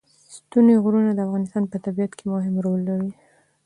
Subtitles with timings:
[0.35, 3.11] ستوني غرونه د افغانستان په طبیعت کې مهم رول لري.